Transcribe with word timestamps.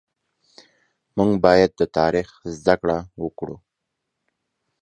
مونږ 1.17 1.31
بايد 1.43 1.71
د 1.75 1.81
تاريخ 1.97 2.29
زده 2.59 2.75
کړه 2.81 2.97
وکړو 3.23 3.57